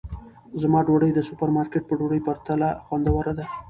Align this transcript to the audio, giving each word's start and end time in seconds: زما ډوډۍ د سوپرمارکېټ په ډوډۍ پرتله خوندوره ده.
زما 0.61 0.79
ډوډۍ 0.87 1.11
د 1.13 1.19
سوپرمارکېټ 1.29 1.83
په 1.87 1.93
ډوډۍ 1.99 2.19
پرتله 2.27 2.67
خوندوره 2.85 3.33
ده. 3.37 3.45